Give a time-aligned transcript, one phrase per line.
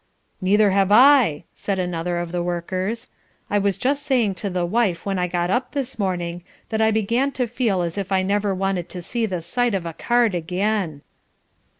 [0.41, 3.07] "Neither have I," said another of the workers.
[3.51, 6.89] "I was just saying to the wife when I got up this morning that I
[6.89, 10.33] begin to feel as if I never wanted to see the sight of a card
[10.33, 11.03] again."